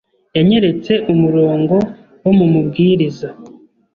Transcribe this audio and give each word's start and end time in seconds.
Yanyeretse 0.35 0.93
umurongo 1.13 1.75
wo 2.23 2.31
mu 2.37 2.45
Mubwiriza 2.53 3.27